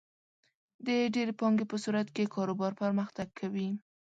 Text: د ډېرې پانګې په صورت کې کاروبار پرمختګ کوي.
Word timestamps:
د 0.85 0.87
ډېرې 1.13 1.33
پانګې 1.39 1.65
په 1.71 1.77
صورت 1.83 2.07
کې 2.15 2.31
کاروبار 2.35 2.71
پرمختګ 2.81 3.27
کوي. 3.39 3.69